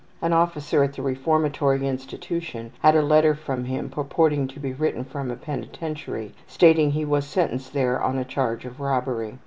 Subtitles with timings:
[0.19, 5.03] An officer at the reformatory institution had a letter from him purporting to be written
[5.03, 9.37] from a penitentiary, stating he was sentenced there on a charge of robbery.